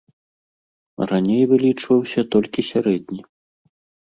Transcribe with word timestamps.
Раней 1.11 1.43
вылічваўся 1.51 2.21
толькі 2.37 2.67
сярэдні. 2.71 3.21